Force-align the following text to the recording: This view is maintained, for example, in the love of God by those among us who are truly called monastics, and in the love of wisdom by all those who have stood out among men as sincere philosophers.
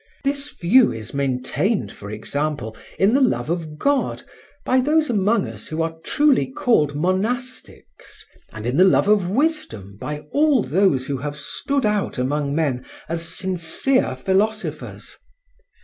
This 0.23 0.49
view 0.49 0.91
is 0.91 1.13
maintained, 1.13 1.91
for 1.91 2.09
example, 2.09 2.75
in 2.97 3.13
the 3.13 3.21
love 3.21 3.51
of 3.51 3.77
God 3.77 4.23
by 4.65 4.79
those 4.79 5.11
among 5.11 5.45
us 5.47 5.67
who 5.67 5.83
are 5.83 5.99
truly 6.03 6.47
called 6.51 6.95
monastics, 6.95 8.25
and 8.51 8.65
in 8.65 8.77
the 8.77 8.83
love 8.83 9.07
of 9.07 9.29
wisdom 9.29 9.99
by 10.01 10.21
all 10.31 10.63
those 10.63 11.05
who 11.05 11.17
have 11.17 11.37
stood 11.37 11.85
out 11.85 12.17
among 12.17 12.55
men 12.55 12.83
as 13.07 13.21
sincere 13.29 14.15
philosophers. 14.15 15.17